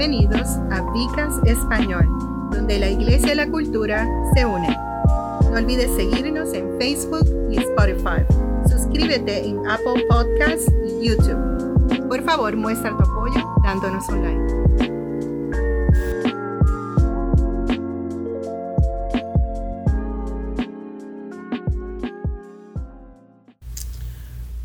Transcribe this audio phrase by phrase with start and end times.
[0.00, 2.06] bienvenidos a Vicas Español,
[2.50, 4.74] donde la iglesia y la cultura se unen.
[5.50, 8.24] No olvides seguirnos en Facebook y Spotify.
[8.66, 12.08] Suscríbete en Apple Podcasts y YouTube.
[12.08, 14.59] Por favor, muestra tu apoyo dándonos un like.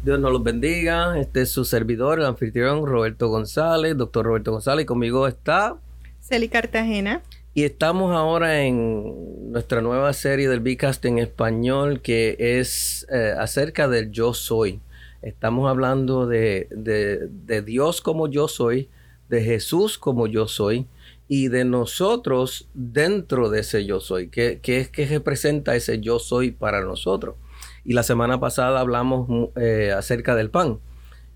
[0.06, 1.20] Dios nos los bendiga.
[1.20, 4.84] Este es su servidor, el anfitrión Roberto González, doctor Roberto González.
[4.84, 5.78] Y conmigo está
[6.22, 7.24] Celi Cartagena.
[7.56, 13.88] Y estamos ahora en nuestra nueva serie del Bcast en español que es eh, acerca
[13.88, 14.80] del yo soy.
[15.24, 16.68] Estamos hablando de,
[17.66, 18.90] Dios como yo soy,
[19.28, 20.86] de Jesús como yo soy
[21.28, 24.30] y de nosotros dentro de ese yo soy.
[24.30, 27.38] ¿Qué, qué es que representa ese yo soy para nosotros?
[27.86, 30.80] Y la semana pasada hablamos eh, acerca del pan.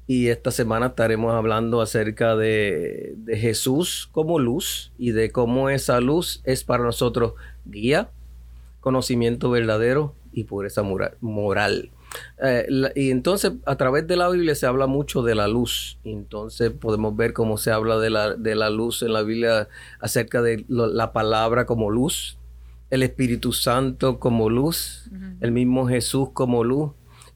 [0.07, 6.41] Y esta semana estaremos hablando acerca de, Jesús como luz y de cómo esa luz
[6.45, 7.33] es para nosotros
[7.65, 8.09] guía,
[8.79, 10.81] conocimiento verdadero y pureza
[11.21, 11.91] moral.
[12.41, 15.99] Eh, y entonces a través de la Biblia se habla mucho de la luz.
[16.03, 19.67] Entonces podemos ver cómo se habla de la, de la luz en la Biblia
[19.99, 22.38] acerca de la palabra como luz,
[22.89, 25.09] el Espíritu Santo como luz,
[25.41, 26.91] el mismo Jesús como luz.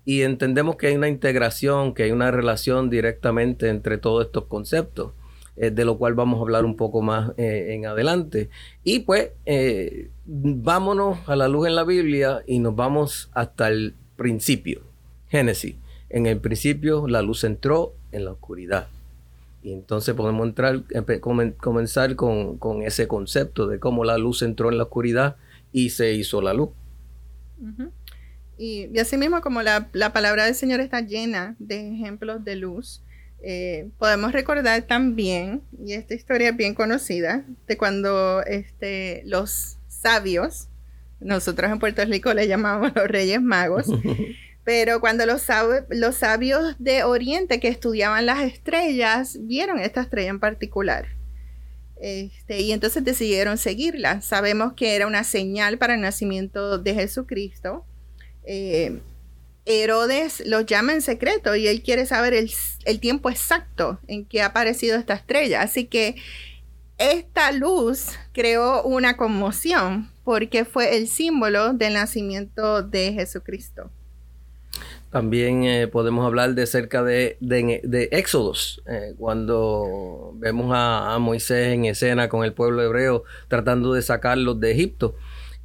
[0.05, 5.13] Y entendemos que hay una integración, que hay una relación directamente entre todos estos conceptos,
[5.55, 8.49] eh, de lo cual vamos a hablar un poco más eh, en adelante.
[8.83, 13.95] Y pues eh, vámonos a la luz en la Biblia y nos vamos hasta el
[14.17, 14.81] principio,
[15.29, 15.75] Génesis.
[16.09, 18.87] En el principio la luz entró en la oscuridad.
[19.63, 20.83] Y entonces podemos entrar,
[21.21, 25.37] comenzar con, con, ese concepto de cómo la luz entró en la oscuridad
[25.71, 26.69] y se hizo la luz.
[28.57, 33.03] y, así mismo como la, palabra del Señor está llena de ejemplos de luz,
[33.41, 40.67] eh, podemos recordar también, y esta historia es bien conocida, de cuando este, los sabios,
[41.19, 43.87] nosotros en Puerto Rico le llamamos los Reyes Magos,
[44.63, 51.07] pero cuando los, sabios de Oriente que estudiaban las estrellas vieron esta estrella en particular
[51.99, 54.21] este, y entonces decidieron seguirla.
[54.21, 57.85] Sabemos que era una señal para el nacimiento de Jesucristo.
[58.45, 58.99] Eh,
[59.65, 62.51] Herodes los llama en secreto y él quiere saber el,
[62.83, 65.61] el, tiempo exacto en que ha aparecido esta estrella.
[65.61, 66.15] Así que
[66.97, 73.89] esta luz creó una conmoción porque fue el símbolo del nacimiento de Jesucristo.
[75.13, 81.85] También eh, podemos hablar de cerca de, de, Éxodos, eh, cuando vemos a, Moisés en
[81.85, 85.13] escena con el pueblo hebreo tratando de sacarlos de Egipto.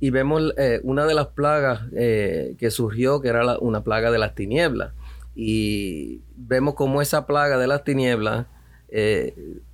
[0.01, 4.35] Y vemos eh, una de las plagas que surgió, que era una plaga de las
[4.35, 4.93] tinieblas.
[5.35, 8.45] Y vemos cómo esa plaga de las tinieblas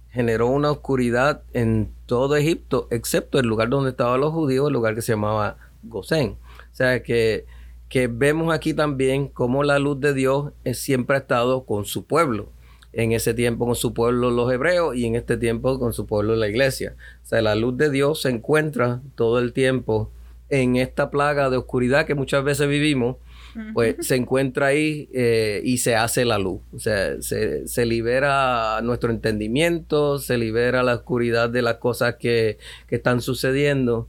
[0.08, 4.94] generó una oscuridad en todo Egipto, excepto el lugar donde estaban los judíos, el lugar
[4.94, 6.36] que se llamaba Gosén.
[6.72, 7.44] O sea que
[7.94, 12.50] que vemos aquí también cómo la luz de Dios siempre ha estado con su pueblo.
[12.92, 16.34] En ese tiempo con su pueblo los hebreos y en este tiempo con su pueblo
[16.34, 16.96] la iglesia.
[17.22, 20.10] O sea, la luz de Dios se encuentra todo el tiempo
[20.48, 23.18] en esta plaga de oscuridad que muchas veces vivimos,
[23.74, 26.62] pues se encuentra ahí eh, y se hace la luz.
[26.72, 32.58] O sea, se, se, libera nuestro entendimiento, se libera la oscuridad de las cosas que,
[32.88, 34.08] que están sucediendo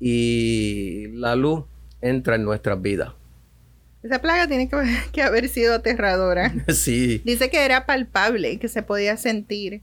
[0.00, 1.64] y la luz
[2.00, 3.12] entra en nuestras vidas.
[4.02, 4.68] Esa plaga tiene
[5.12, 6.54] que, haber sido aterradora.
[6.74, 7.22] Sí.
[7.24, 9.82] Dice que era palpable y que se podía sentir.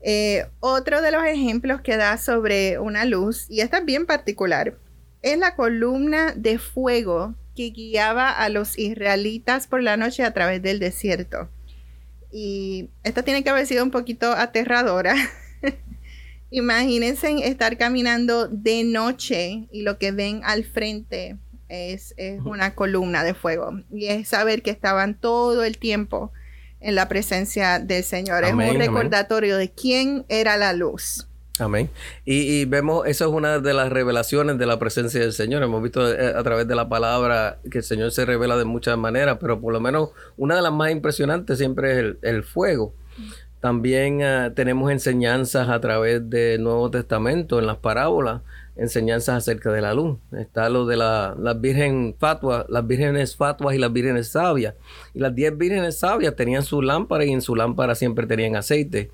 [0.00, 4.78] Eh, otro de los ejemplos que da sobre una luz, y esta es bien particular,
[5.22, 10.62] es la columna de fuego que guiaba a los israelitas por la noche a través
[10.62, 11.48] del desierto.
[12.30, 15.16] Y esta tiene que haber sido un poquito aterradora.
[16.50, 21.36] Imagínense estar caminando de noche y lo que ven al frente
[21.68, 22.14] es,
[22.44, 26.32] una columna de fuego y es saber que estaban todo el tiempo
[26.80, 28.44] en la presencia del Señor.
[28.44, 31.28] es un recordatorio de quién era la luz.
[31.60, 31.90] Amén.
[32.24, 35.62] Y, vemos, eso es una de las revelaciones de la presencia del Señor.
[35.62, 38.96] Hemos visto eh, a, través de la palabra que el Señor se revela de muchas
[38.96, 42.94] maneras, pero por lo menos una de las más impresionantes siempre es el, fuego.
[43.60, 48.42] También ah, tenemos enseñanzas a través del Nuevo Testamento en las parábolas
[48.78, 50.18] enseñanzas acerca de la luz.
[50.32, 52.16] Está lo de la, virgen
[52.68, 54.74] las vírgenes fatuas y las vírgenes sabias.
[55.12, 59.10] Y las diez vírgenes sabias tenían su lámpara y en su lámpara siempre tenían aceite.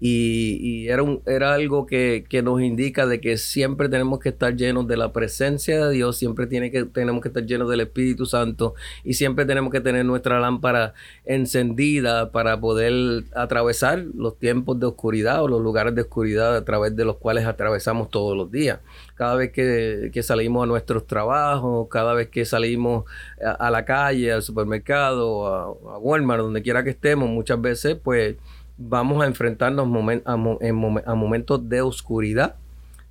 [0.00, 4.86] Y, era, un, era algo que, nos indica de que siempre tenemos que estar llenos
[4.86, 8.74] de la presencia de Dios, siempre tiene que, tenemos que estar llenos del Espíritu Santo
[9.02, 15.42] y siempre tenemos que tener nuestra lámpara encendida para poder atravesar los tiempos de oscuridad
[15.42, 18.80] o los lugares de oscuridad a través de los cuales atravesamos todos los días.
[19.16, 23.04] Cada vez que, salimos a nuestros trabajos, cada vez que salimos
[23.42, 25.62] a, la calle, al supermercado, a,
[25.94, 28.36] a Walmart, donde quiera que estemos, muchas veces pues
[28.78, 29.86] vamos a enfrentarnos
[30.24, 32.54] a, momentos de oscuridad,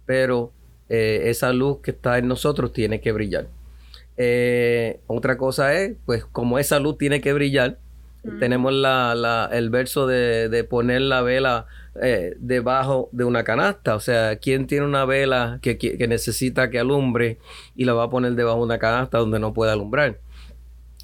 [0.06, 0.52] pero
[0.90, 3.48] eh, esa luz que está en nosotros tiene que brillar.
[4.16, 7.78] Eh, otra cosa es, pues como esa luz tiene que brillar,
[8.40, 11.66] tenemos el verso de, poner la vela
[12.02, 13.96] eh, debajo de una canasta.
[13.96, 17.38] O sea, ¿quién tiene una vela que, que, necesita que alumbre
[17.76, 20.18] y la va a poner debajo de una canasta donde no puede alumbrar?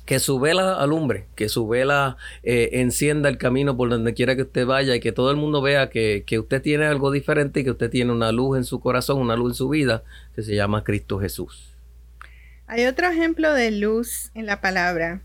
[0.05, 4.41] Que su vela alumbre, que su vela eh, encienda el camino por donde quiera que
[4.41, 7.71] usted vaya y que todo el mundo vea que, usted tiene algo diferente y que
[7.71, 10.03] usted tiene una luz en su corazón, una luz en su vida,
[10.35, 11.73] que se llama Cristo Jesús.
[12.67, 15.21] Hay otro ejemplo de luz en la palabra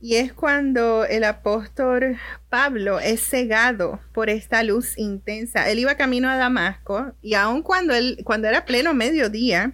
[0.00, 2.18] y es cuando el apóstol
[2.50, 5.70] Pablo es cegado por esta luz intensa.
[5.70, 7.94] Él iba camino a Damasco y aun cuando,
[8.24, 9.72] cuando era pleno mediodía,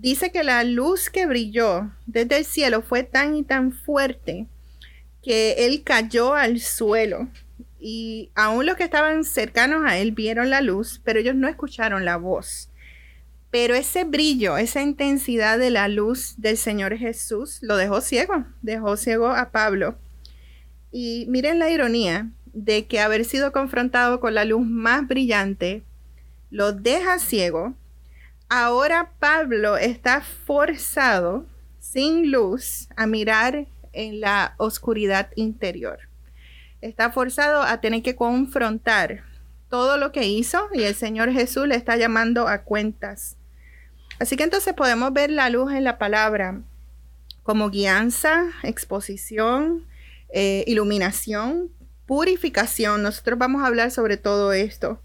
[0.00, 4.46] Dice que la luz que brilló desde el cielo fue tan y tan fuerte
[5.22, 7.28] que él cayó al suelo.
[7.78, 12.06] Y aún los que estaban cercanos a él vieron la luz, pero ellos no escucharon
[12.06, 12.70] la voz.
[13.50, 18.96] Pero ese brillo, esa intensidad de la luz del Señor Jesús lo dejó ciego, dejó
[18.96, 19.98] ciego a Pablo.
[20.90, 25.82] Y miren la ironía de que haber sido confrontado con la luz más brillante
[26.48, 27.74] lo deja ciego
[28.52, 31.46] Ahora Pablo está forzado,
[31.78, 36.00] sin luz, a mirar en la oscuridad interior.
[36.80, 39.22] Está forzado a tener que confrontar
[39.68, 43.36] todo lo que hizo y el Señor Jesús le está llamando a cuentas.
[44.18, 46.60] Así que entonces podemos ver la luz en la palabra
[47.44, 49.86] como guianza, exposición,
[50.30, 51.70] eh, iluminación,
[52.04, 53.04] purificación.
[53.04, 55.00] Nosotros vamos a hablar sobre todo esto.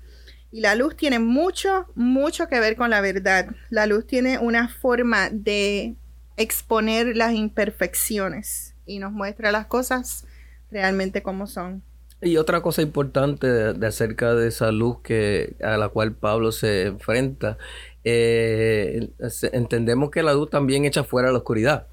[0.56, 3.48] Y la luz tiene mucho, mucho que ver con la verdad.
[3.69, 5.98] La luz tiene una forma de
[6.38, 10.25] exponer las imperfecciones y nos muestra las cosas
[10.72, 11.84] realmente como son.
[12.22, 16.84] Y otra cosa importante de, acerca de esa luz que, a la cual Pablo se
[16.84, 17.57] enfrenta,
[18.06, 19.10] eh,
[19.52, 21.88] entendemos que la luz también echa fuera la oscuridad.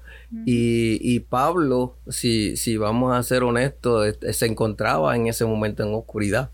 [0.45, 5.93] y, y, Pablo, si, si vamos a ser honestos, se encontraba en ese momento en
[5.93, 6.52] oscuridad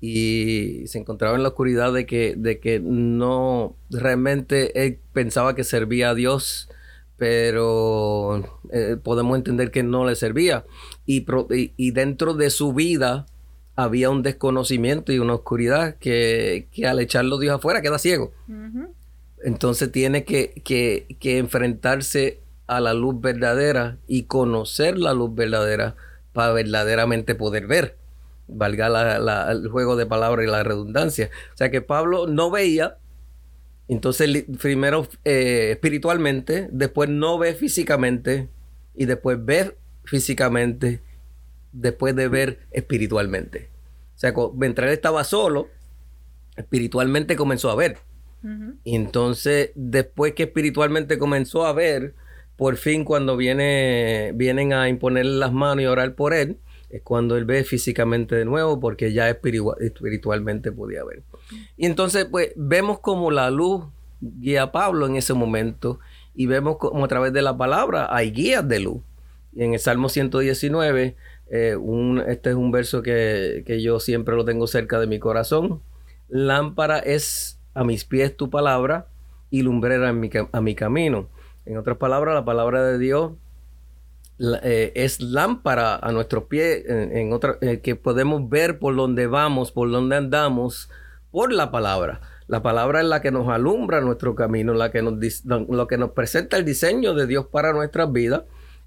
[0.00, 5.64] y se encontraba en la oscuridad de que, de que no realmente él pensaba que
[5.64, 6.68] servía a Dios,
[7.16, 10.64] pero eh, podemos entender que no le servía.
[11.04, 11.26] Y,
[11.76, 13.26] y, dentro de su vida
[13.74, 18.32] había un desconocimiento y una oscuridad que, al echarlo Dios afuera queda ciego.
[19.42, 25.96] Entonces tiene que, que enfrentarse a la luz verdadera y conocer la luz verdadera
[26.32, 27.96] para verdaderamente poder ver
[28.48, 31.30] valga el juego de palabras y la redundancia.
[31.54, 32.98] O sea que Pablo no veía,
[33.86, 38.48] entonces primero eh, espiritualmente, después no ve físicamente
[38.94, 41.02] y después ve físicamente,
[41.72, 43.70] después de ver espiritualmente.
[44.16, 45.68] O sea, mientras él estaba solo,
[46.56, 47.98] espiritualmente comenzó a ver.
[48.84, 52.14] Y entonces, después que espiritualmente comenzó a ver,
[52.56, 56.58] por fin cuando viene, vienen a imponerle las manos y orar por él,
[56.90, 61.22] es cuando él ve físicamente de nuevo porque ya espiritualmente podía ver.
[61.76, 63.84] Y entonces pues vemos como la luz
[64.20, 65.98] guía a Pablo en ese momento
[66.34, 69.02] y vemos como a través de la palabra hay guías de luz.
[69.54, 71.16] Y en el Salmo 119,
[71.50, 75.80] eh, un, este es un verso que, yo siempre lo tengo cerca de mi corazón.
[76.28, 79.08] Lámpara es a mis pies tu palabra
[79.50, 81.28] y lumbrera a mi camino.
[81.64, 83.32] En otras palabras, la palabra de Dios
[84.38, 89.72] eh, es lámpara a nuestros pies, en, otra, eh, que podemos ver por donde vamos,
[89.72, 90.88] por donde andamos,
[91.30, 92.20] por la palabra.
[92.46, 95.14] La palabra es la que nos alumbra nuestro camino, la que nos,
[95.44, 98.42] lo que nos presenta el diseño de Dios para nuestras vidas.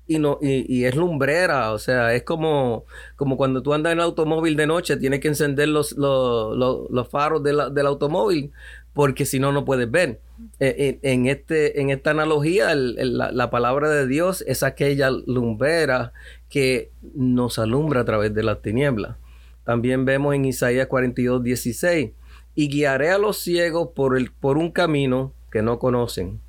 [0.07, 4.57] Y, no, y, es lumbrera, o sea, es como, como cuando tú andas en automóvil
[4.57, 8.51] de noche, tienes que encender los, los, faros del automóvil,
[8.93, 10.19] porque si no, no puedes ver.
[10.59, 16.13] Eh, en, este, en esta analogía, la, palabra de Dios es aquella lumbrera
[16.49, 19.17] que nos alumbra a través de las tinieblas.
[19.63, 22.11] También vemos en Isaías 42, 16,
[22.55, 26.41] y guiaré a los ciegos por, el, por un camino que no conocen,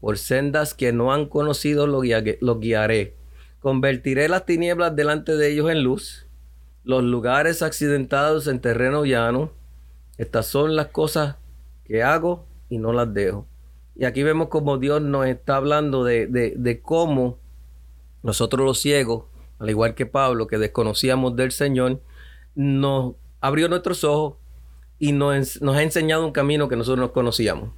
[0.00, 2.04] por sendas que no han conocido los,
[2.40, 3.14] los guiaré.
[3.60, 6.26] Convertiré las tinieblas delante de ellos en luz
[6.86, 9.50] los lugares accidentados en terreno llano.
[10.18, 11.34] Estas son las cosas
[11.84, 13.46] que hago y no las dejo.
[13.94, 17.38] Y aquí vemos como Dios nos está hablando de, de cómo
[18.22, 19.24] nosotros los ciegos,
[19.58, 22.00] al igual que Pablo, que desconocíamos del Señor,
[22.54, 24.34] nos abrió nuestros ojos
[24.98, 27.70] y nos, ha enseñado un camino que nosotros no conocíamos.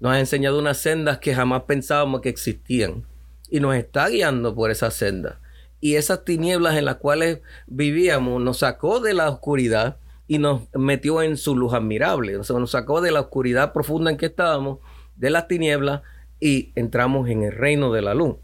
[0.00, 3.04] Nos ha enseñado unas sendas que jamás pensábamos que existían.
[3.50, 5.36] Y nos está guiando por esas sendas.
[5.80, 9.96] Y esas tinieblas en las cuales vivíamos nos sacó de la oscuridad
[10.28, 12.36] y nos metió en su luz admirable.
[12.36, 14.78] O nos sacó de la oscuridad profunda en que estábamos,
[15.16, 16.02] de las tinieblas,
[16.38, 18.36] y entramos en el reino de la luz.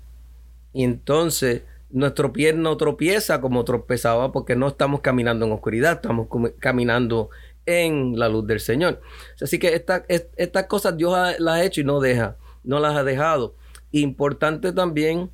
[0.73, 6.26] Y entonces nuestro pie no tropieza como tropezaba porque no estamos caminando en oscuridad, estamos
[6.59, 7.29] caminando
[7.67, 9.00] en la luz del Señor.
[9.41, 13.55] Así que estas cosas Dios las ha hecho y no deja, no las ha dejado.
[13.93, 15.31] Importante también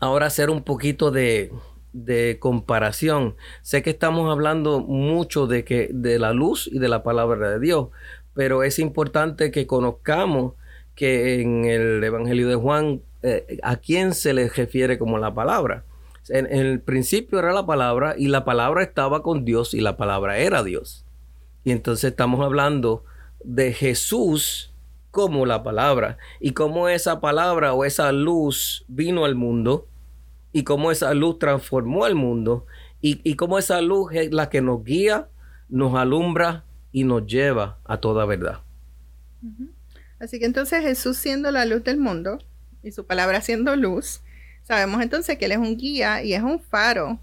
[0.00, 1.52] ahora hacer un poquito de,
[1.92, 3.36] de comparación.
[3.62, 7.60] Sé que estamos hablando mucho de que de la luz y de la palabra de
[7.60, 7.88] Dios,
[8.34, 10.54] pero es importante que conozcamos
[10.94, 15.84] que en el Evangelio de Juan eh, a quién se le refiere como la palabra.
[16.28, 20.38] En, el principio era la palabra y la palabra estaba con Dios y la palabra
[20.38, 21.04] era Dios.
[21.64, 23.04] Y entonces estamos hablando
[23.42, 24.72] de Jesús
[25.10, 29.86] como la palabra y cómo esa palabra o esa luz vino al mundo
[30.56, 32.64] y cómo esa luz transformó al mundo
[33.02, 35.28] y, y cómo esa luz es la que nos guía,
[35.68, 38.62] nos alumbra y nos lleva a toda verdad.
[40.18, 42.38] Así que entonces Jesús siendo la luz del mundo,
[42.82, 44.22] y su palabra siendo luz,
[44.62, 47.20] sabemos entonces que Él es un guía y es un faro.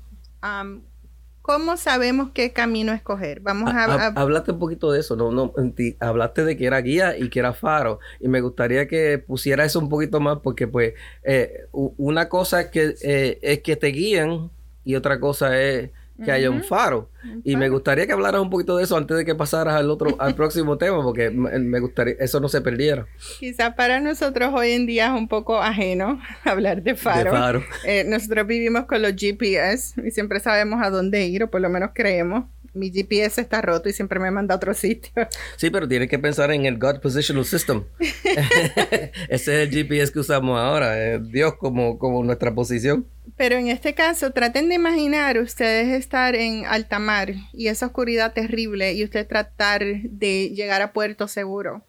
[1.43, 3.41] ¿Cómo sabemos qué camino escoger?
[3.41, 5.53] Vamos a, Hablaste un poquito de eso, no, no,
[5.99, 9.79] hablaste de que era guía y que era faro, y me gustaría que pusiera eso
[9.79, 14.51] un poquito más, porque pues eh, una cosa es que, eh, es que te guían
[14.85, 15.91] y otra cosa es
[16.23, 17.09] que haya un faro.
[17.43, 20.15] Y me gustaría que hablaras un poquito de eso antes de que pasaras al otro,
[20.19, 23.05] al próximo tema, porque me gustaría, eso no se perdiera.
[23.39, 27.31] Quizás para nosotros hoy en día es un poco ajeno hablar de faro.
[27.31, 27.63] De faro.
[27.85, 31.69] Eh, nosotros vivimos con los GPS y siempre sabemos a dónde ir, o por lo
[31.69, 35.11] menos creemos mi GPS está roto y siempre me manda a otro sitio.
[35.57, 37.83] Sí, pero tienes que pensar en el God Positional System.
[37.99, 43.05] Ese es el GPS que usamos ahora, eh, Dios como, como nuestra posición.
[43.37, 48.33] Pero en este caso, traten de imaginar ustedes estar en alta mar y esa oscuridad
[48.33, 51.83] terrible y usted tratar de llegar a puerto seguro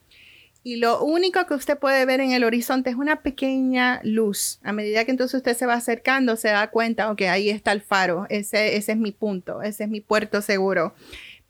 [0.67, 4.61] y lo único que usted puede ver en el horizonte es una pequeña luz.
[4.63, 7.83] A medida que entonces usted se va acercando, se da cuenta, ok, ahí está el
[7.83, 10.95] faro, ese, ese es mi punto, ese es mi puerto seguro.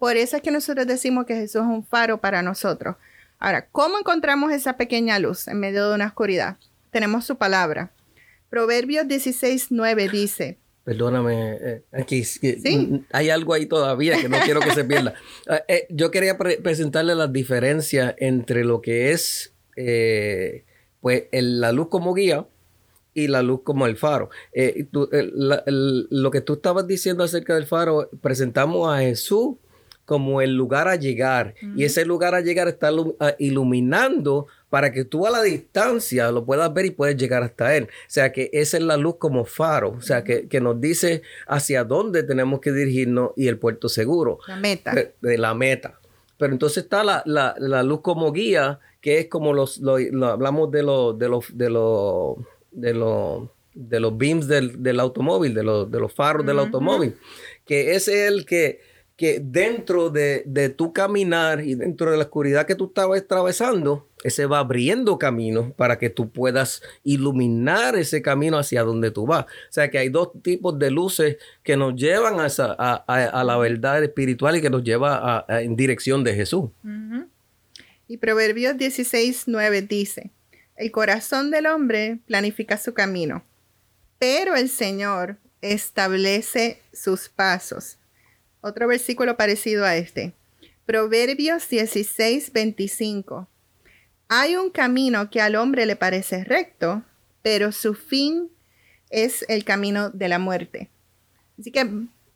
[0.01, 2.97] Por eso es que nosotros decimos que Jesús es un faro para nosotros.
[3.39, 6.57] Ahora, ¿cómo encontramos esa pequeña luz en medio de una oscuridad?
[6.91, 7.93] Tenemos su palabra.
[8.51, 12.23] Proverbios 16, 9 dice, Perdóname, eh, aquí
[13.11, 15.15] hay algo ahí todavía que no quiero que se pierda.
[15.49, 20.65] Ah, eh, yo quería presentarle las diferencias entre lo que es eh,
[21.01, 22.47] pues la luz como guía
[23.15, 24.29] y la luz como el faro.
[24.53, 29.57] lo que tú estabas diciendo acerca del faro, presentamos a Jesús
[30.05, 31.55] como el lugar a llegar.
[31.77, 36.45] Y ese lugar a llegar está ah, iluminando para que tú a la distancia lo
[36.45, 37.85] puedas ver y puedes llegar hasta él.
[37.85, 41.85] O sea que esa es la luz como faro, o sea que, nos dice hacia
[41.85, 44.41] dónde tenemos que dirigirnos y el puerto seguro.
[44.49, 44.93] La meta.
[45.21, 46.01] De, la meta.
[46.39, 51.29] Pero entonces está la, luz como guía, que es como los, hablamos de los, de
[51.29, 52.37] los, de los,
[52.73, 57.15] de los, de los beams del, automóvil, de los, de los faros del automóvil,
[57.65, 58.81] que es el que
[59.17, 64.09] que dentro de, de, tu caminar y dentro de la oscuridad que tú estabas atravesando,
[64.25, 69.45] ese va abriendo camino para que tú puedas iluminar ese camino hacia donde tú vas.
[69.45, 74.57] O sea que hay dos tipos de luces que nos llevan a, la verdad espiritual
[74.57, 76.71] y que nos lleva en dirección de Jesús.
[78.09, 80.31] Y Proverbios 16, 9 dice,
[80.77, 83.45] el corazón del hombre planifica su camino,
[84.19, 87.99] pero el Señor establece sus pasos.
[88.63, 90.33] Otro versículo parecido a este.
[90.87, 93.49] Proverbios 16, 25.
[94.37, 97.05] Hay un camino que al hombre le parece recto,
[97.41, 98.51] pero su fin
[99.09, 100.91] es el camino de la muerte.
[101.57, 101.89] Así que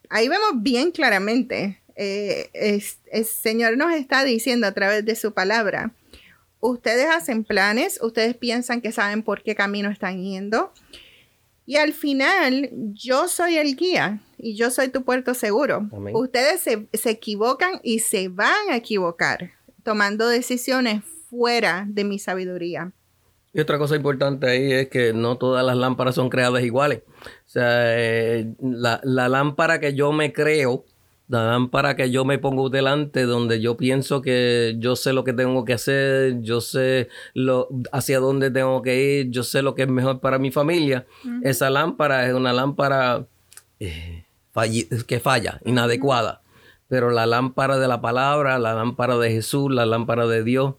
[0.08, 2.50] ahí vemos bien claramente, eh,
[3.10, 5.90] el Señor nos está diciendo a través de su palabra,
[6.60, 10.72] ustedes hacen planes, ustedes piensan que saben por qué camino están yendo,
[11.66, 15.88] y al final, yo soy el guía y yo soy tu puerto seguro.
[16.14, 19.50] Ustedes se, equivocan y se van a equivocar
[19.82, 22.92] tomando decisiones fuera de mi sabiduría.
[23.52, 27.02] Y otra cosa importante ahí es que no todas las lámparas son creadas iguales.
[27.06, 30.85] O sea, eh, la, lámpara que yo me creo
[31.28, 35.32] La lámpara que yo me pongo delante, donde yo pienso que yo sé lo que
[35.32, 39.82] tengo que hacer, yo sé lo, hacia dónde tengo que ir, yo sé lo que
[39.82, 41.06] es mejor para mi familia.
[41.42, 43.26] Esa lámpara es una lámpara
[43.80, 44.25] eh,
[45.06, 46.42] que falla, inadecuada.
[46.88, 50.75] Pero la lámpara de la palabra, la lámpara de Jesús, la lámpara de Dios,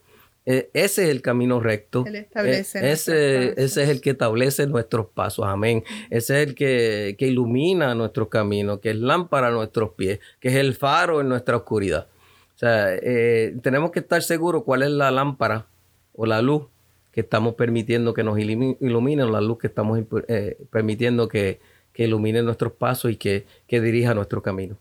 [0.49, 2.03] e, ese es el camino recto.
[2.07, 5.45] E, ese, ese es el que establece nuestros pasos.
[5.45, 5.83] Amén.
[6.09, 10.55] Ese es el que, ilumina nuestro camino, que es lámpara a nuestros pies, que es
[10.55, 12.07] el faro en nuestra oscuridad.
[12.55, 15.67] O sea, eh, tenemos que estar seguros cuál es la lámpara
[16.13, 16.63] o la luz
[17.11, 21.59] que estamos permitiendo que nos ilumine, o la luz que estamos eh, permitiendo que,
[21.93, 24.79] ilumine nuestros pasos y que, dirija nuestro camino.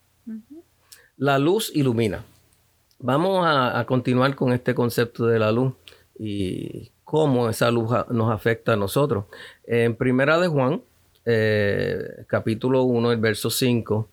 [1.19, 2.25] La luz ilumina.
[3.01, 5.73] Vamos a, continuar con este concepto de la luz
[6.19, 9.27] y cómo esa luz nos afecta a nosotros.
[9.65, 10.83] En Primera de Juan,
[11.25, 14.09] eh, capítulo 1, el verso 5,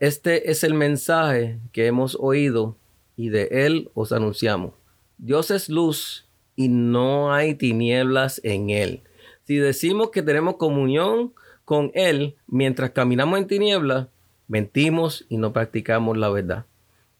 [0.00, 2.76] este es el mensaje que hemos oído
[3.16, 4.72] y de él os anunciamos.
[5.16, 6.26] Dios es luz
[6.56, 9.02] y no hay tinieblas en él.
[9.44, 11.32] Si decimos que tenemos comunión
[11.64, 14.08] con él mientras caminamos en tinieblas,
[14.48, 16.64] mentimos y no practicamos la verdad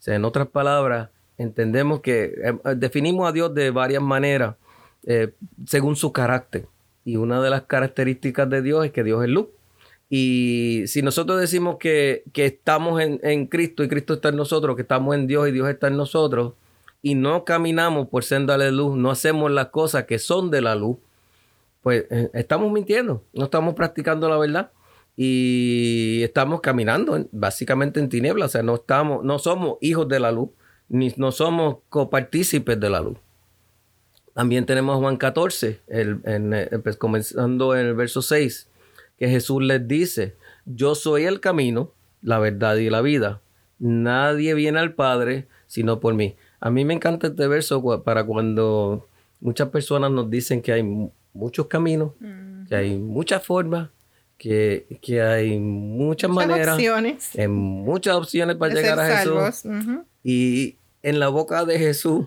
[0.05, 1.09] sea, en otras palabras,
[1.39, 4.57] entendemos que eh, definimos a Dios de varias maneras
[5.07, 5.33] eh,
[5.67, 6.67] según su carácter.
[7.05, 9.47] Y una de las características de Dios es que Dios es luz.
[10.11, 15.15] Y si nosotros decimos que, estamos en, Cristo y Cristo está en nosotros, que estamos
[15.15, 16.53] en Dios y Dios está en nosotros,
[17.03, 20.75] y no caminamos por senda de luz, no hacemos las cosas que son de la
[20.75, 20.99] luz,
[21.83, 24.71] pues eh, estamos mintiendo, no estamos practicando la verdad
[25.17, 30.33] y estamos caminando básicamente en tinieblas, o sea, no estamos, no somos hijos de la
[30.33, 30.51] luz,
[30.89, 33.19] ni no somos copartícipes de la luz.
[34.35, 36.21] También tenemos Juan 14, el,
[36.83, 38.69] pues, comenzando en el verso 6,
[39.17, 40.35] que Jesús les dice,
[40.67, 43.41] yo soy el camino, la verdad y la vida.
[43.79, 46.37] Nadie viene al Padre sino por mí.
[46.61, 49.09] A mí me encanta este verso para cuando
[49.41, 50.85] muchas personas nos dicen que hay
[51.33, 52.13] muchos caminos,
[52.69, 53.91] que hay muchas formas,
[54.39, 57.35] que, hay muchas, maneras, opciones.
[57.35, 59.65] En muchas opciones para llegar a Jesús.
[60.23, 62.27] Y en la boca de Jesús,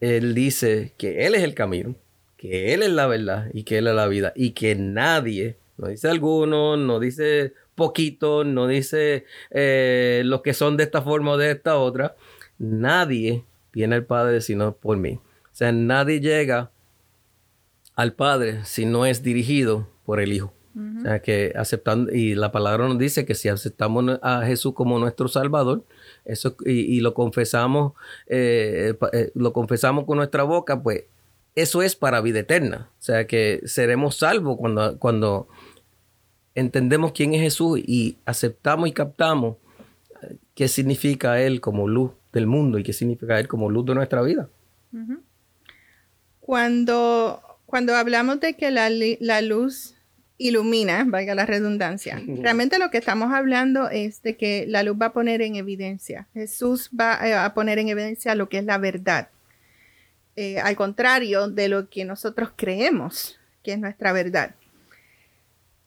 [0.00, 1.94] Él dice que Él es el camino,
[2.36, 4.32] que Él es la verdad y que Él es la vida.
[4.34, 10.76] Y que nadie, no dice alguno, no dice poquito, no dice eh, los que son
[10.76, 12.16] de esta forma o de esta otra,
[12.58, 15.18] nadie viene al Padre sino por mí.
[15.44, 16.70] O sea, nadie llega
[17.94, 20.52] al Padre si no es dirigido por el Hijo.
[20.76, 25.00] O sea, que aceptando, y la palabra nos dice que si aceptamos a Jesús como
[25.00, 25.84] nuestro Salvador,
[26.24, 27.94] eso, y, lo confesamos,
[28.28, 31.04] eh, eh, lo confesamos con nuestra boca, pues
[31.56, 32.88] eso es para vida eterna.
[32.98, 35.48] O sea, que seremos salvos cuando, cuando
[36.54, 39.56] entendemos quién es Jesús y aceptamos y captamos
[40.22, 43.94] eh, qué significa Él como luz del mundo y qué significa Él como luz de
[43.96, 44.48] nuestra vida.
[46.38, 49.94] Cuando, cuando hablamos de que la, la luz
[50.40, 52.20] ilumina, valga la redundancia.
[52.26, 56.28] Realmente lo que estamos hablando es de que la luz va a poner en evidencia,
[56.32, 59.28] Jesús va eh, a poner en evidencia lo que es la verdad,
[60.36, 64.54] eh, al contrario de lo que nosotros creemos que es nuestra verdad.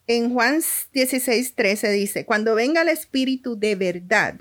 [0.06, 0.62] En Juan
[0.94, 4.36] 16, 13 dice, cuando venga el Espíritu de verdad,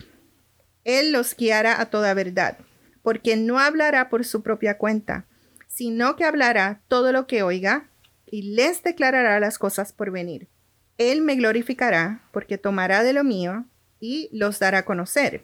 [0.84, 2.58] Él los guiará a toda verdad,
[3.02, 5.24] porque no hablará por su propia cuenta,
[5.68, 7.88] sino que hablará todo lo que oiga
[8.32, 10.48] y les declarará las cosas por venir.
[10.96, 13.66] Él me glorificará porque tomará de lo mío
[14.00, 15.42] y los dará a conocer.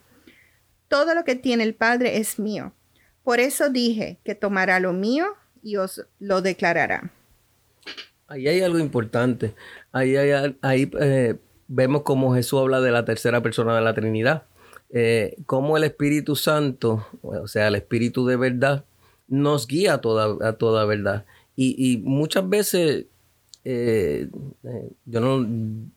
[0.89, 2.73] Todo lo que tiene el Padre es mío.
[3.23, 5.27] Por eso dije que tomará lo mío
[5.63, 7.13] y os lo declarará.
[8.27, 9.55] Ahí hay algo importante.
[9.93, 11.35] Ahí, ahí eh,
[11.67, 14.45] vemos cómo Jesús habla de la tercera persona de la Trinidad.
[14.89, 18.87] Eh, cómo el Espíritu Santo, o sea, el Espíritu de verdad,
[19.27, 21.27] nos guía a toda, a toda verdad.
[21.61, 23.07] Y, muchas veces
[23.65, 24.29] eh,
[24.63, 25.45] eh, yo no,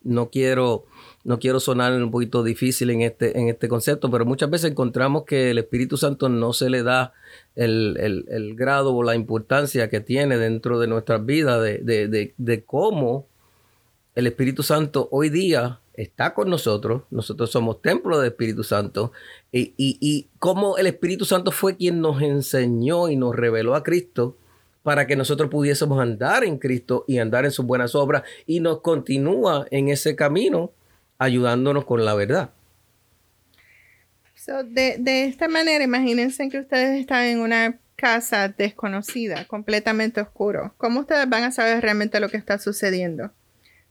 [0.01, 0.85] no, quiero,
[1.23, 5.23] no quiero sonar un poquito difícil en este, en este concepto, pero muchas veces encontramos
[5.23, 7.13] que el Espíritu Santo no se le da
[7.55, 13.27] el, grado o la importancia que tiene dentro de nuestras vidas, de, cómo
[14.15, 19.11] el Espíritu Santo hoy día está con nosotros, nosotros somos templo del Espíritu Santo,
[19.51, 23.83] y, y, y cómo el Espíritu Santo fue quien nos enseñó y nos reveló a
[23.83, 24.37] Cristo
[24.83, 28.81] para que nosotros pudiésemos andar en Cristo y andar en sus buenas obras y nos
[28.81, 30.71] continúa en ese camino
[31.17, 32.49] ayudándonos con la verdad.
[34.65, 40.73] de, esta manera, imagínense que ustedes están en una casa desconocida, completamente oscuro.
[40.77, 43.31] ¿Cómo ustedes van a saber realmente lo que está sucediendo?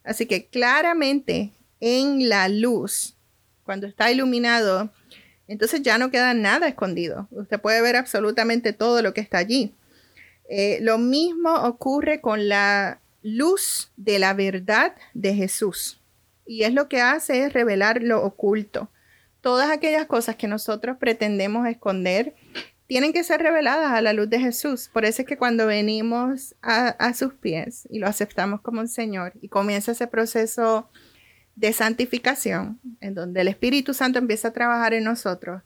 [0.03, 3.15] Así que claramente en la luz
[3.63, 4.91] cuando está iluminado,
[5.47, 7.29] entonces ya no queda nada escondido.
[7.31, 9.73] Usted puede ver absolutamente todo lo que está allí.
[10.53, 16.01] Eh, lo mismo ocurre con la luz de la verdad de Jesús.
[16.45, 18.91] Y es lo que hace es revelar lo oculto.
[19.39, 22.35] Todas aquellas cosas que nosotros pretendemos esconder
[22.85, 24.89] tienen que ser reveladas a la luz de Jesús.
[24.91, 28.89] Por eso es que cuando venimos a, a sus pies y lo aceptamos como un
[28.89, 30.89] Señor y comienza ese proceso
[31.55, 35.61] de santificación, en donde el Espíritu Santo empieza a trabajar en nosotros,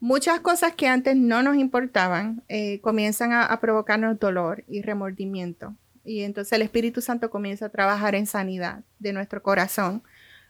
[0.00, 5.74] muchas cosas que antes no nos importaban eh, comienzan a, provocarnos dolor y remordimiento.
[6.04, 10.02] Y entonces el Espíritu Santo comienza a trabajar en sanidad de nuestro corazón.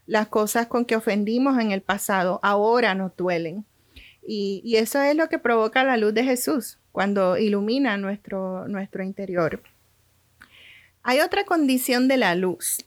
[0.06, 3.64] Las cosas con que ofendimos en el pasado ahora nos duelen.
[4.26, 9.02] Y, y eso es lo que provoca la luz de Jesús cuando ilumina nuestro, nuestro
[9.02, 9.62] interior.
[11.02, 12.78] Hay otra condición de la luz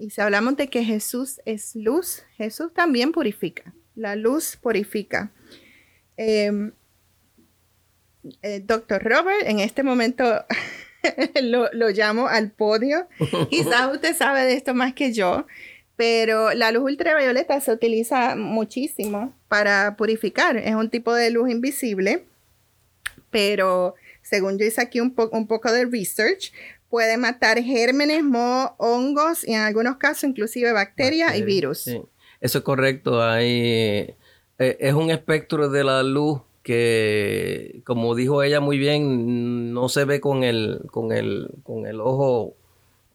[0.00, 3.74] y si hablamos de que Jesús es luz, Jesús también purifica.
[3.94, 5.30] La luz purifica.
[6.22, 6.72] Em,
[8.42, 10.44] eh, doctor Robert, en este momento
[11.42, 13.08] lo, lo, llamo al podio.
[13.50, 15.46] Quizás usted sabe de esto más que yo,
[15.96, 20.58] pero la luz ultravioleta se utiliza muchísimo para purificar.
[20.58, 22.26] Es un tipo de luz invisible,
[23.30, 26.52] pero según yo hice aquí un, un poco de research,
[26.90, 31.86] puede matar gérmenes, moho, hongos y en algunos casos inclusive bacterias y virus.
[31.86, 33.22] Eso es correcto.
[33.22, 34.14] Hay,
[34.60, 40.04] eh, es un espectro de la luz que, como dijo ella muy bien, no se
[40.04, 42.52] ve con el, con el, con el ojo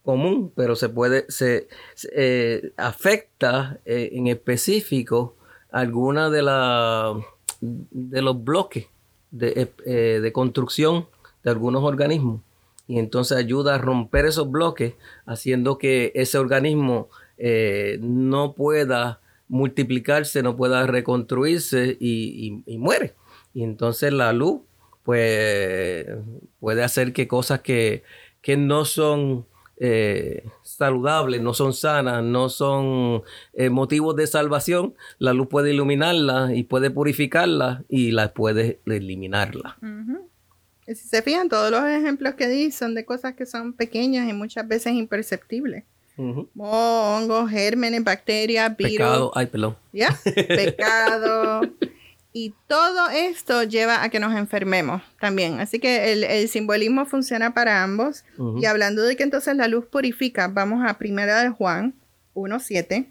[0.04, 1.68] común, pero se puede, se,
[2.14, 5.36] eh, afecta eh, en específico
[5.70, 7.14] alguna de la
[7.62, 8.88] de los bloques
[9.30, 11.08] de, de construcción
[11.44, 12.42] de algunos organismos.
[12.88, 14.96] Y entonces ayuda a romper esos bloques,
[15.28, 17.10] haciendo que ese organismo
[18.00, 23.14] no pueda multiplicarse, no pueda reconstruirse y, muere.
[23.54, 24.62] Y entonces la luz,
[25.04, 26.06] pues,
[26.60, 28.04] puede hacer que cosas que,
[28.58, 29.46] no son
[29.78, 36.54] eh, saludables, no son sanas, no son eh, motivos de salvación, la luz puede iluminarla
[36.54, 39.78] y puede purificarla y la puede eliminarla.
[40.88, 44.34] Si se fijan, todos los ejemplos que di son de cosas que son pequeñas y
[44.34, 45.84] muchas veces imperceptibles.
[46.18, 48.94] Hongos, gérmenes, bacterias, virus.
[48.94, 49.78] Pecado, ay, perdón.
[49.92, 50.18] ¿Ya?
[50.24, 51.62] Pecado.
[52.34, 55.60] y todo esto lleva a que nos enfermemos también.
[55.60, 58.24] Así que el, simbolismo funciona para ambos.
[58.60, 61.94] Y hablando de que entonces la luz purifica, vamos a Primera de Juan
[62.34, 63.08] 1.7.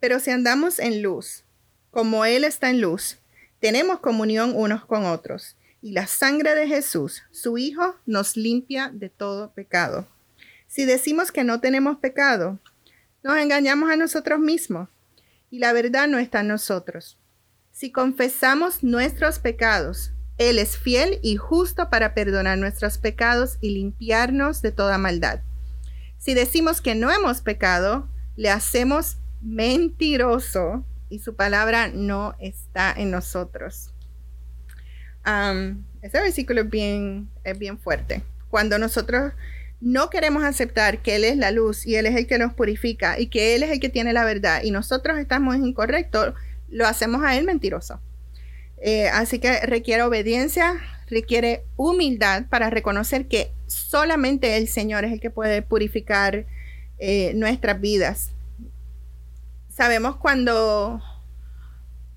[0.00, 1.44] Pero si andamos en luz,
[1.90, 3.18] como Él está en luz,
[3.60, 9.08] tenemos comunión unos con otros y la sangre de Jesús, su Hijo, nos limpia de
[9.08, 10.06] todo pecado.
[10.70, 12.60] Si decimos que no tenemos pecado,
[13.24, 14.88] nos engañamos a nosotros mismos
[15.50, 17.18] y la verdad no está en nosotros.
[17.72, 24.62] Si confesamos nuestros pecados, Él es fiel y justo para perdonar nuestros pecados y limpiarnos
[24.62, 25.40] de toda maldad.
[26.18, 33.10] Si decimos que no hemos pecado, le hacemos mentiroso y su palabra no está en
[33.10, 33.92] nosotros
[36.02, 38.22] ese versículo es bien, es bien fuerte.
[38.48, 39.32] Cuando nosotros
[39.80, 43.18] no queremos aceptar que Él es la luz y Él es el que nos purifica
[43.18, 46.34] y que Él es el que tiene la verdad y nosotros estamos incorrectos,
[46.68, 48.00] lo hacemos a Él mentiroso.
[48.82, 55.20] Eh, así que requiere obediencia, requiere humildad para reconocer que solamente el Señor es el
[55.20, 56.46] que puede purificar
[56.98, 58.30] eh, nuestras vidas.
[59.68, 61.02] Sabemos cuando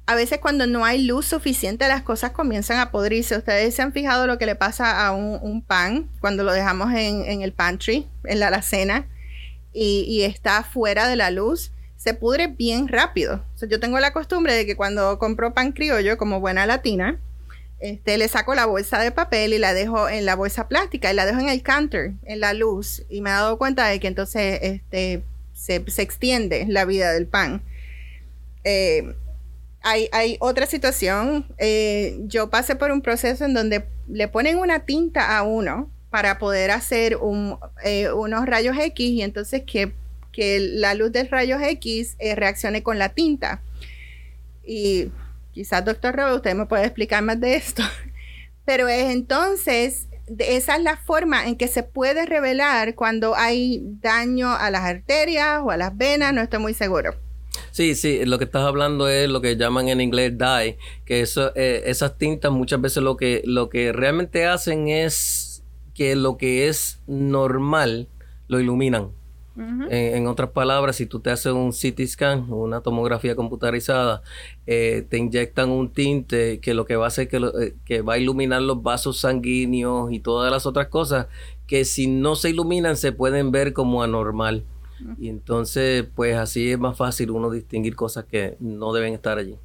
[0.05, 3.37] a veces cuando no hay luz suficiente las cosas comienzan a podrirse.
[3.37, 7.41] Ustedes se han fijado lo que le pasa a un, pan cuando lo dejamos en,
[7.41, 9.07] el pantry, en la alacena,
[9.71, 13.43] y, está fuera de la luz, se pudre bien rápido.
[13.67, 17.19] yo tengo la costumbre de que cuando compro pan criollo como buena latina,
[17.79, 21.15] este, le saco la bolsa de papel y la dejo en la bolsa plástica y
[21.15, 24.07] la dejo en el counter, en la luz, y me he dado cuenta de que
[24.07, 27.61] entonces este, se, extiende la vida del pan.
[28.63, 29.15] Eh,
[29.83, 31.45] hay, otra situación.
[31.57, 36.39] Eh, yo pasé por un proceso en donde le ponen una tinta a uno para
[36.39, 37.17] poder hacer
[37.83, 39.93] eh, unos rayos X y entonces que,
[40.35, 43.61] la luz de rayos X eh, reaccione con la tinta.
[44.65, 45.11] Y
[45.51, 47.83] quizás, doctor Robo, usted me puede explicar más de esto.
[48.65, 50.07] Pero es entonces,
[50.39, 55.61] esa es la forma en que se puede revelar cuando hay daño a las arterias
[55.61, 57.13] o a las venas, no estoy muy seguro.
[57.73, 61.51] Sí, sí, lo que estás hablando es lo que llaman en inglés dye, que eso,
[61.55, 65.63] eh, esas tintas muchas veces lo que, lo que realmente hacen es
[65.95, 68.09] que lo que es normal
[68.47, 69.09] lo iluminan.
[69.57, 74.21] en, otras palabras, si tú te haces un CT scan, una tomografía computarizada,
[74.67, 78.13] eh, te inyectan un tinte que lo que va a hacer que, eh, que va
[78.13, 81.25] a iluminar los vasos sanguíneos y todas las otras cosas
[81.65, 84.63] que si no se iluminan se pueden ver como anormal.
[85.17, 89.57] Y entonces, pues así es más fácil uno distinguir cosas que no deben estar allí.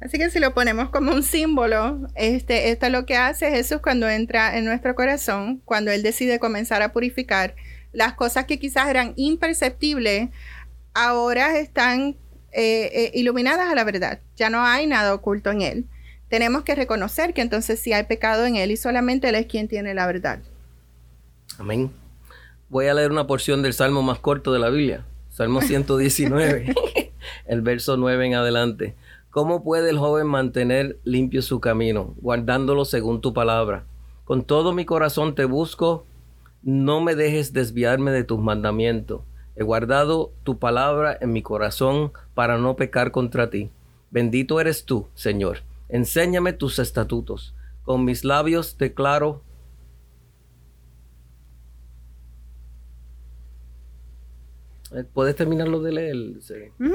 [0.00, 3.80] Así que si lo ponemos como un símbolo, este, esto es lo que hace Jesús
[3.82, 7.54] cuando entra en nuestro corazón, cuando Él decide comenzar a purificar.
[7.92, 10.28] Las cosas que quizás eran imperceptibles,
[10.92, 12.16] ahora están
[12.52, 14.20] eh, eh, iluminadas a la verdad.
[14.36, 15.86] Ya no hay nada oculto en Él.
[16.28, 19.66] Tenemos que reconocer que entonces sí hay pecado en Él y solamente Él es quien
[19.66, 20.40] tiene la verdad.
[21.58, 21.90] Amén.
[22.68, 26.74] Voy a leer una porción del Salmo más corto de la Biblia, Salmo 119,
[27.46, 28.96] el verso 9 en adelante.
[29.30, 33.84] ¿Cómo puede el joven mantener limpio su camino, guardándolo según tu palabra?
[34.24, 36.06] Con todo mi corazón te busco,
[36.64, 39.20] no me dejes desviarme de tus mandamientos.
[39.54, 43.70] He guardado tu palabra en mi corazón para no pecar contra ti.
[44.10, 45.58] Bendito eres tú, Señor.
[45.88, 47.54] Enséñame tus estatutos.
[47.84, 49.42] Con mis labios declaro
[55.12, 56.16] ¿Puedes terminarlo de leer?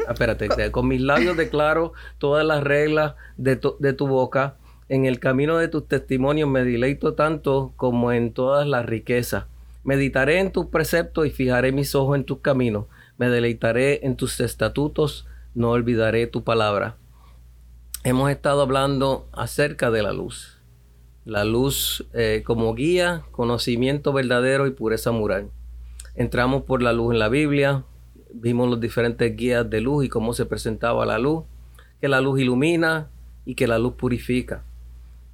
[0.08, 4.56] Ah, espérate, con mis labios declaro todas las reglas de, de, tu boca.
[4.88, 9.46] En el camino de tus testimonios me deleito tanto como en todas las riquezas.
[9.84, 12.86] Meditaré en tus preceptos y fijaré mis ojos en tus caminos.
[13.18, 16.96] Me deleitaré en tus estatutos, no olvidaré tu palabra.
[18.04, 20.60] Hemos estado hablando acerca de la luz.
[21.26, 25.52] La luz eh, como guía, conocimiento verdadero y pureza moral
[26.16, 27.84] entramos por la luz en la Biblia,
[28.34, 31.44] vimos los diferentes guías de luz y cómo se presentaba la luz,
[32.00, 33.10] que la luz ilumina
[33.46, 34.64] y que la luz purifica.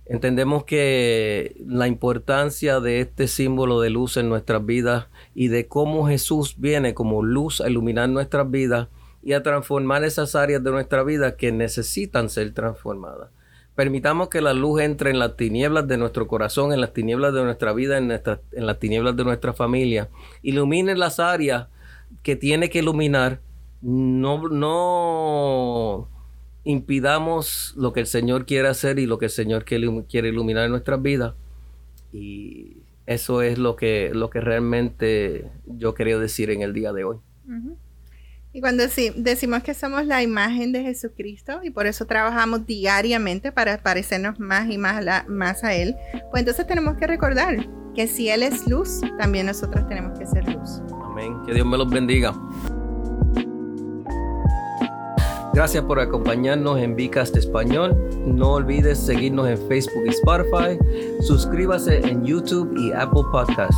[0.06, 6.08] Entendemos que la importancia de este símbolo de luz en nuestras vidas y de cómo
[6.08, 8.88] Jesús viene como luz a iluminar nuestras vidas
[9.22, 13.30] y a transformar esas áreas de nuestra vida que necesitan ser transformadas.
[13.78, 17.44] Permitamos que la luz entre en las tinieblas de nuestro corazón, en las tinieblas de
[17.44, 20.10] nuestra vida, en, en las tinieblas de nuestra familia.
[20.42, 21.68] Ilumine las áreas
[22.24, 23.40] que tiene que iluminar.
[23.84, 26.10] No, no
[26.64, 30.72] impidamos lo que el Señor quiere hacer y lo que el Señor quiere iluminar en
[30.72, 31.36] nuestras vidas.
[32.12, 37.04] Y eso es lo que, lo que realmente yo quería decir en el día de
[37.04, 37.18] hoy.
[38.58, 38.84] Y cuando
[39.18, 44.68] decimos que somos la imagen de Jesucristo y por eso trabajamos diariamente para parecernos más
[44.68, 45.96] y más, más a Él,
[46.32, 50.44] pues entonces tenemos que recordar que si Él es luz, también nosotros tenemos que ser
[50.52, 50.82] luz.
[51.06, 51.38] Amén.
[51.46, 52.34] Que Dios me los bendiga.
[55.54, 57.96] Gracias por acompañarnos en Vicast Español.
[58.26, 60.80] No olvides seguirnos en Facebook y Spotify.
[61.22, 63.78] Suscríbase en YouTube y Apple Podcasts.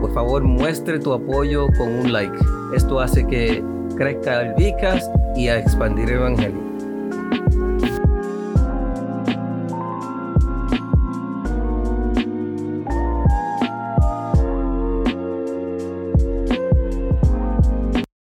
[0.00, 2.38] Por favor, muestre tu apoyo con un like.
[2.74, 3.62] Esto hace que
[3.96, 6.73] crezca el Vicas y a expandir el Evangelio.